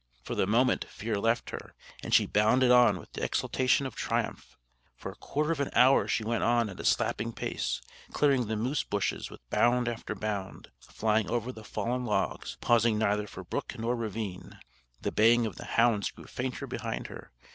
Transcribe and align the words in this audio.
For 0.23 0.33
the 0.33 0.47
moment, 0.47 0.85
fear 0.89 1.19
left 1.19 1.51
her, 1.51 1.75
and 2.01 2.11
she 2.11 2.25
bounded 2.25 2.71
on 2.71 2.97
with 2.97 3.13
the 3.13 3.23
exaltation 3.23 3.85
of 3.85 3.95
triumph. 3.95 4.57
For 4.95 5.11
a 5.11 5.15
quarter 5.15 5.51
of 5.51 5.59
an 5.59 5.69
hour 5.75 6.07
she 6.07 6.23
went 6.23 6.41
on 6.43 6.71
at 6.71 6.79
a 6.79 6.83
slapping 6.83 7.31
pace, 7.33 7.81
clearing 8.11 8.47
the 8.47 8.55
moose 8.55 8.81
bushes 8.81 9.29
with 9.29 9.47
bound 9.51 9.87
after 9.87 10.15
bound, 10.15 10.71
flying 10.79 11.29
over 11.29 11.51
the 11.51 11.63
fallen 11.63 12.03
logs, 12.03 12.57
pausing 12.61 12.97
neither 12.97 13.27
for 13.27 13.43
brook 13.43 13.75
nor 13.77 13.95
ravine. 13.95 14.57
The 15.01 15.11
baying 15.11 15.45
of 15.45 15.57
the 15.57 15.65
hounds 15.65 16.09
grew 16.09 16.25
fainter 16.25 16.65
behind 16.65 17.05
her. 17.05 17.29